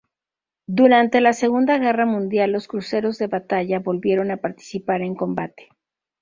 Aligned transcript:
Durante 0.65 1.21
la 1.21 1.31
Segunda 1.31 1.77
Guerra 1.77 2.07
Mundial, 2.07 2.49
los 2.53 2.67
cruceros 2.67 3.19
de 3.19 3.27
batalla, 3.27 3.77
volvieron 3.77 4.31
a 4.31 4.37
participar 4.37 5.03
en 5.03 5.13
combate. 5.13 5.69